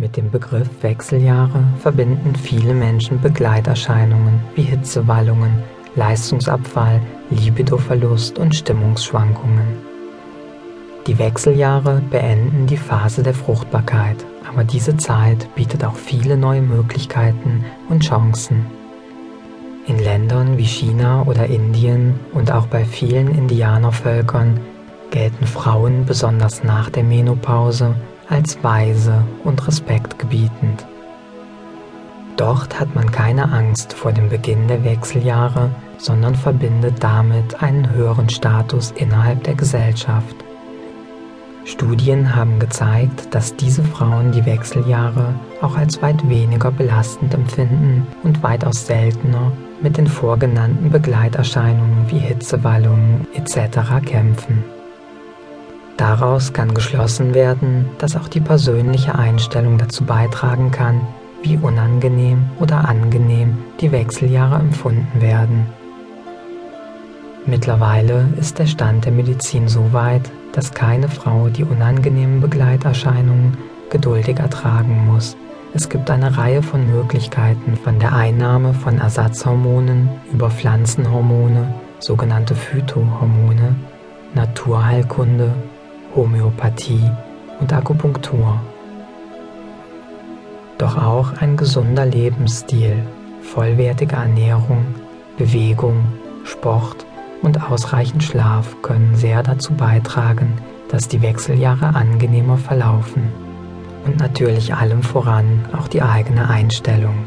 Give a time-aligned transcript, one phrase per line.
[0.00, 5.50] Mit dem Begriff Wechseljahre verbinden viele Menschen Begleiterscheinungen wie Hitzewallungen,
[5.96, 9.66] Leistungsabfall, Libidoverlust und Stimmungsschwankungen.
[11.08, 17.64] Die Wechseljahre beenden die Phase der Fruchtbarkeit, aber diese Zeit bietet auch viele neue Möglichkeiten
[17.88, 18.66] und Chancen.
[19.88, 24.60] In Ländern wie China oder Indien und auch bei vielen Indianervölkern
[25.10, 27.96] gelten Frauen besonders nach der Menopause
[28.28, 30.86] als weise und respektgebietend.
[32.36, 38.28] Dort hat man keine Angst vor dem Beginn der Wechseljahre, sondern verbindet damit einen höheren
[38.28, 40.36] Status innerhalb der Gesellschaft.
[41.64, 48.42] Studien haben gezeigt, dass diese Frauen die Wechseljahre auch als weit weniger belastend empfinden und
[48.42, 53.78] weitaus seltener mit den vorgenannten Begleiterscheinungen wie Hitzewallungen etc.
[54.06, 54.64] kämpfen.
[55.98, 61.00] Daraus kann geschlossen werden, dass auch die persönliche Einstellung dazu beitragen kann,
[61.42, 65.66] wie unangenehm oder angenehm die Wechseljahre empfunden werden.
[67.46, 73.58] Mittlerweile ist der Stand der Medizin so weit, dass keine Frau die unangenehmen Begleiterscheinungen
[73.90, 75.36] geduldig ertragen muss.
[75.74, 83.74] Es gibt eine Reihe von Möglichkeiten von der Einnahme von Ersatzhormonen über Pflanzenhormone, sogenannte Phytohormone,
[84.34, 85.52] Naturheilkunde
[86.14, 87.10] Homöopathie
[87.60, 88.60] und Akupunktur.
[90.78, 93.02] Doch auch ein gesunder Lebensstil,
[93.42, 94.84] vollwertige Ernährung,
[95.36, 96.06] Bewegung,
[96.44, 97.04] Sport
[97.42, 100.52] und ausreichend Schlaf können sehr dazu beitragen,
[100.88, 103.30] dass die Wechseljahre angenehmer verlaufen.
[104.06, 107.26] Und natürlich allem voran auch die eigene Einstellung.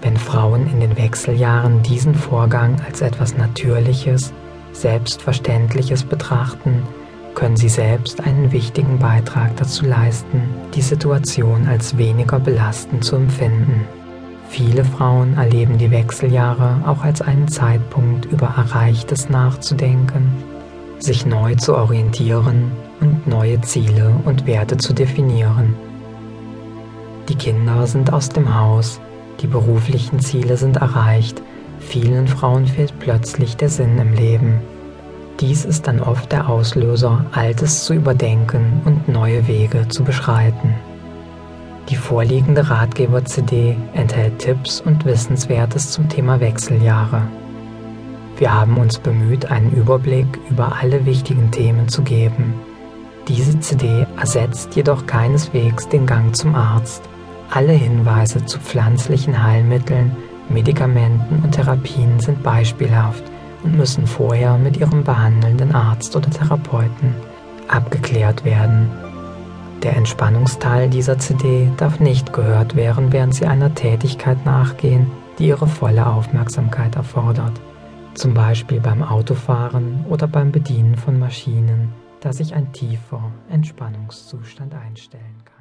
[0.00, 4.32] Wenn Frauen in den Wechseljahren diesen Vorgang als etwas Natürliches,
[4.72, 6.82] Selbstverständliches betrachten,
[7.38, 10.42] können Sie selbst einen wichtigen Beitrag dazu leisten,
[10.74, 13.86] die Situation als weniger belastend zu empfinden.
[14.48, 20.32] Viele Frauen erleben die Wechseljahre auch als einen Zeitpunkt über Erreichtes nachzudenken,
[20.98, 25.76] sich neu zu orientieren und neue Ziele und Werte zu definieren.
[27.28, 29.00] Die Kinder sind aus dem Haus,
[29.42, 31.40] die beruflichen Ziele sind erreicht,
[31.78, 34.60] vielen Frauen fehlt plötzlich der Sinn im Leben.
[35.40, 40.74] Dies ist dann oft der Auslöser, Altes zu überdenken und neue Wege zu beschreiten.
[41.88, 47.22] Die vorliegende Ratgeber-CD enthält Tipps und Wissenswertes zum Thema Wechseljahre.
[48.36, 52.54] Wir haben uns bemüht, einen Überblick über alle wichtigen Themen zu geben.
[53.28, 57.02] Diese CD ersetzt jedoch keineswegs den Gang zum Arzt.
[57.50, 60.16] Alle Hinweise zu pflanzlichen Heilmitteln,
[60.48, 63.22] Medikamenten und Therapien sind beispielhaft–
[63.62, 67.14] und müssen vorher mit ihrem behandelnden Arzt oder Therapeuten
[67.68, 68.90] abgeklärt werden.
[69.82, 75.08] Der Entspannungsteil dieser CD darf nicht gehört werden, während Sie einer Tätigkeit nachgehen,
[75.38, 77.52] die Ihre volle Aufmerksamkeit erfordert,
[78.14, 85.42] zum Beispiel beim Autofahren oder beim Bedienen von Maschinen, da sich ein tiefer Entspannungszustand einstellen
[85.44, 85.57] kann.